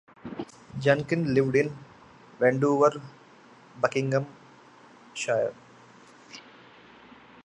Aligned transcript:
Junkin 0.79 1.31
lived 1.35 1.55
in 1.55 1.77
Wendover, 2.39 2.99
Buckinghamshire. 3.79 5.53